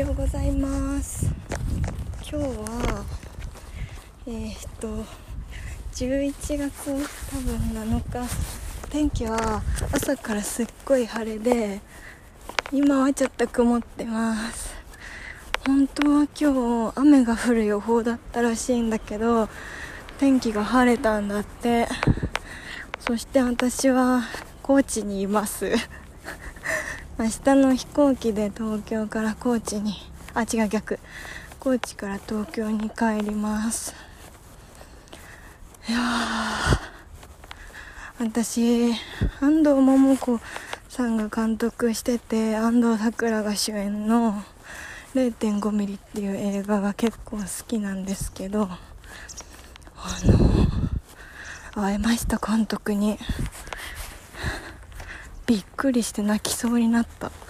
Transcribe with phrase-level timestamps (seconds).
[0.00, 1.26] ようございます。
[2.22, 3.04] 今日は
[4.26, 5.04] えー、っと
[5.92, 6.90] 11月
[7.30, 8.34] 多分7日。
[8.88, 11.80] 天気は朝からすっごい晴れで
[12.72, 14.74] 今はちょっと曇ってます。
[15.66, 19.50] 本当は今日雨が降る予報だったらしいんだけど
[20.18, 21.86] 天気が晴れたんだって。
[23.00, 24.22] そして私は
[24.62, 25.70] 高知にいます。
[27.20, 29.92] 明日の飛行機で東京から高知に
[30.32, 30.98] あ違う逆。
[31.58, 33.94] 高知から東京に帰ります。
[35.86, 35.98] いや
[38.18, 38.94] 私
[39.38, 40.40] 安藤桃子
[40.88, 44.42] さんが監督してて安藤サクラが主演の
[45.14, 48.78] 0.5ミリっていう映画が結構好きなんですけどあ
[51.74, 53.18] の会えました監督に。
[55.50, 57.32] びっくりして泣きそうになった。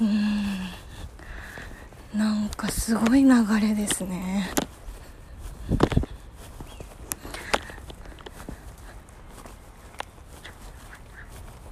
[0.00, 0.44] うん。
[2.14, 3.30] なんかすごい流
[3.60, 4.48] れですね。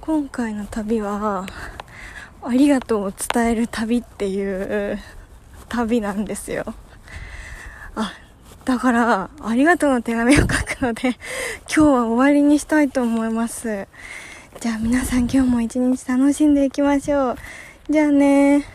[0.01, 1.45] 今回の旅は
[2.43, 4.99] ありがとうを伝える旅っていう
[5.69, 6.65] 旅なんですよ。
[7.95, 8.11] あ
[8.65, 11.09] だから、ありがとうの手紙を書くので、
[11.69, 13.87] 今日は終わりにしたいと思います。
[14.59, 17.37] じゃあ皆さん今日も一日楽しんでいきましょう。
[17.89, 18.65] じゃあね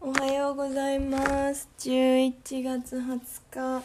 [0.00, 1.70] おはようございます。
[1.78, 3.84] 11月20日。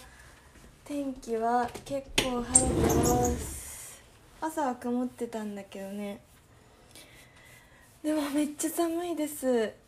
[0.83, 4.03] 天気は結構晴れてます。
[4.41, 6.19] 朝は曇ってたんだけどね。
[8.03, 9.82] でもめっちゃ寒いです。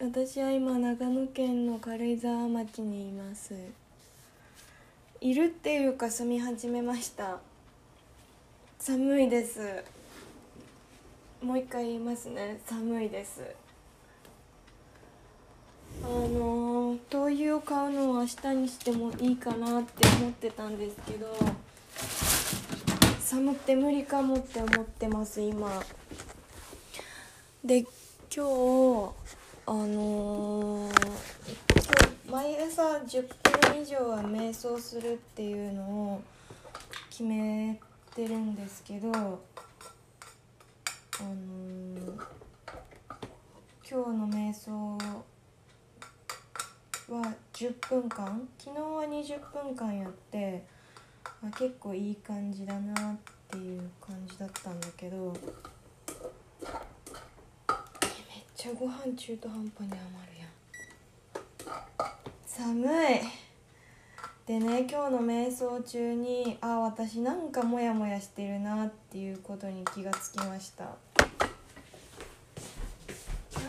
[0.00, 3.54] 私は今長野県の軽井沢町にいます。
[5.20, 7.38] いるっていうか住み始めました。
[8.80, 9.84] 寒いです。
[11.40, 12.60] もう一回言いますね。
[12.66, 13.42] 寒いです。
[16.02, 21.34] あの灯油を買うのを明日にしてもいいかなって思ってたんですけど
[23.20, 25.80] 寒くて無理かもって思ってます今。
[27.64, 27.86] で
[28.34, 33.26] 今日あのー、毎朝10
[33.72, 36.22] 分以上は瞑想するっていうのを
[37.08, 37.80] 決め
[38.14, 42.12] てるんですけど、あのー、
[43.90, 44.98] 今日の瞑想
[47.08, 50.62] は10分間昨日は20分間やって
[51.42, 53.16] あ結構いい感じだなっ
[53.48, 55.34] ていう感じだったんだけど。
[58.64, 60.00] ちゃご飯中途半端に余
[60.32, 60.46] るや
[61.66, 61.76] ん。
[62.46, 62.80] 寒
[63.14, 63.20] い。
[64.46, 70.84] でね今日の瞑想中にあ私なんかモヤモヤしてるなっていうことに気がつきました。
[70.84, 70.90] な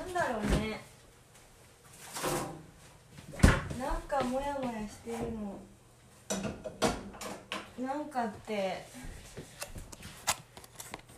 [0.06, 0.80] んだろうね。
[3.78, 5.18] なんかモヤモヤしてる
[7.84, 7.86] の。
[7.86, 8.86] なんかって。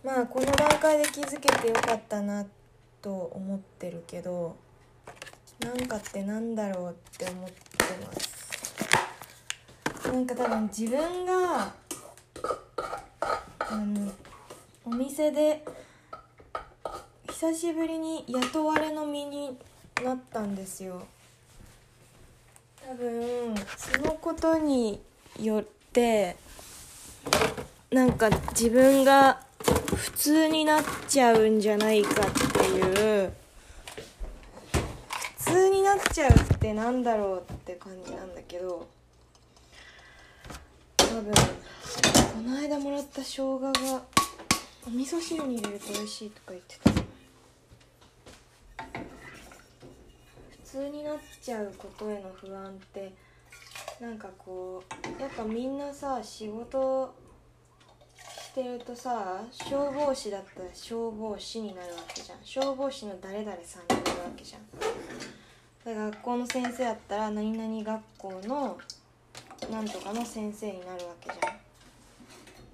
[0.03, 2.57] まあこの段階で気づけてよかったなって
[3.01, 4.55] と思ってるけど
[5.59, 7.55] なんかってなんだろうって思って
[8.05, 8.37] ます。
[10.07, 11.73] なんか多分自分が
[13.59, 14.11] あの
[14.85, 15.65] お店で
[17.29, 19.57] 久しぶりに雇われの身に
[20.03, 21.05] なったんですよ。
[22.87, 25.01] 多分そのことに
[25.39, 26.37] よって
[27.91, 29.41] なんか自分が
[29.93, 32.46] 普通になっちゃうんじゃないかって
[32.77, 33.33] いう。
[35.37, 38.87] 普通になっちゃうってなんだろうって感じなんだけど
[40.97, 43.71] 多分この間もらった生姜が
[44.85, 46.91] お味噌汁に入れると美味しいとか言ってた。
[50.51, 53.13] 普通になっちゃうことへの不安って
[54.01, 54.83] なんかこ
[55.17, 57.15] うやっぱみんなさ仕事
[58.57, 62.39] してるとさ消防士だったら消防士になるわけじゃん。
[62.43, 65.93] 消防士の誰々さんになるわけじゃん。
[65.95, 68.79] だ学校の先生だったら何々学校の
[69.71, 71.53] なんとかの先生になるわけじゃん。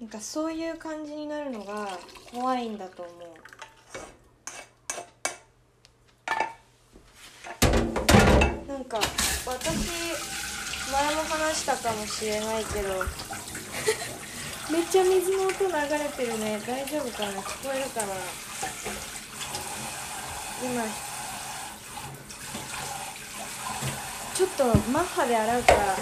[0.00, 1.98] なんかそういう感じになるのが
[2.32, 3.16] 怖いんだと思う。
[8.66, 8.98] なんか
[9.46, 9.52] 私
[10.90, 13.04] 前も話したかもしれないけど
[14.72, 16.60] めっちゃ水の音流れてるね。
[16.66, 17.40] 大丈夫かな？
[17.42, 18.06] 聞こえるかな？
[20.62, 20.84] 今。
[24.34, 25.96] ちょっとマッハで洗うから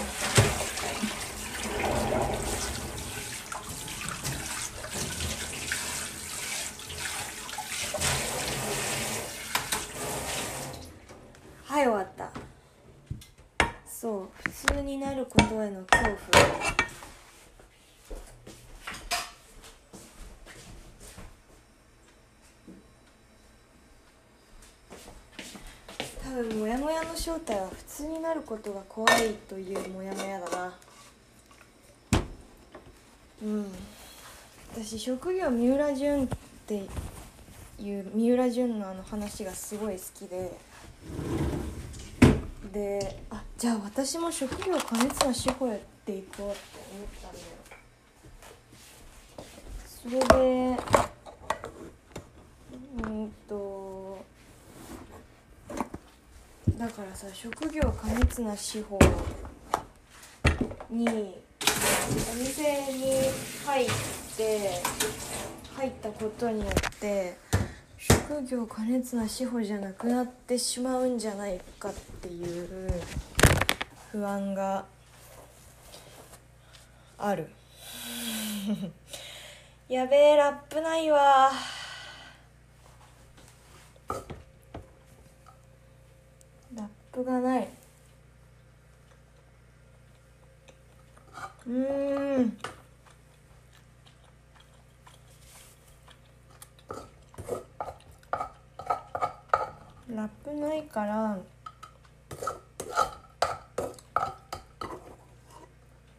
[26.33, 30.73] 分モヤモヤの正体は普通になることが怖いというモヤモヤだな。
[33.41, 33.65] うん。
[34.73, 36.27] 私職業三浦淳っ
[36.67, 36.85] て
[37.79, 40.51] いう三浦淳のあの話がすごい好きで。
[42.73, 46.59] であじゃあ私も職業過熱な司法やっていこうって
[46.91, 47.39] 思ったんだ
[50.19, 50.27] よ。
[50.27, 50.77] それで
[53.01, 54.25] うんと
[56.77, 58.97] だからさ職業過熱な司法
[60.89, 61.11] にお
[62.39, 63.11] 店に
[63.65, 63.87] 入っ
[64.37, 64.69] て
[65.75, 67.35] 入ったことによって
[67.97, 72.93] 職業過熱な司法じゃなくなってしまうんじゃないかっていう
[74.11, 74.85] 不安が
[77.17, 77.49] ある。
[79.89, 81.51] やべえラップないわ
[86.75, 87.67] ラップがない。
[91.67, 92.57] うん。
[100.15, 101.37] ラップないから。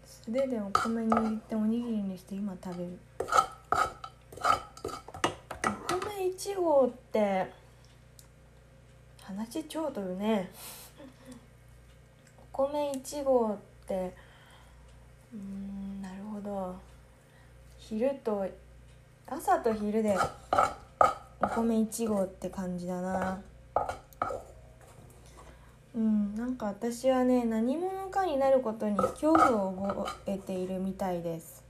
[0.07, 2.99] 素手でお米に入れておにぎりにして今食べる。
[5.61, 7.51] お米1合って
[9.25, 10.53] 話超取るね。
[12.57, 13.57] 米1合っ
[13.87, 14.15] て
[15.33, 16.77] うんなるほど。
[17.77, 18.47] 昼と
[19.27, 20.17] 朝と昼で
[21.43, 23.41] お米1合って感じだな。
[25.97, 31.64] うんなんか私はね何者かになることに恐怖を覚えているみたいです。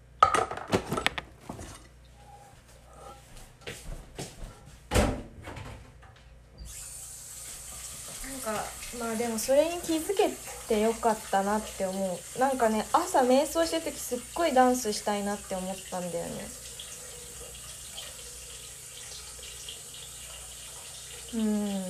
[8.45, 8.65] か
[9.01, 10.31] まあでもそれに気づけ
[10.69, 12.39] てよかったなって思う。
[12.39, 16.31] なんかね朝瞑想してる時すっごいダンスしたいなって思ったんだよね。
[21.35, 21.83] うん。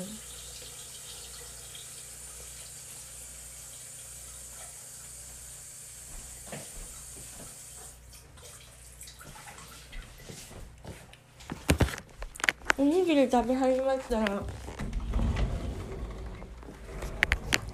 [12.76, 14.42] おにぎり食べ始まったら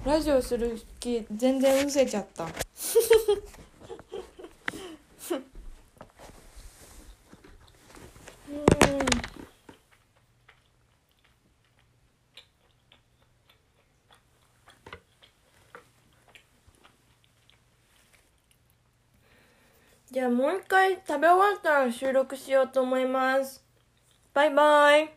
[0.03, 2.47] ラジオする気全然失せちゃった。
[20.11, 23.63] じゃあもう一回食べ終わったら収録しようと思います。
[24.33, 25.13] バイバイ。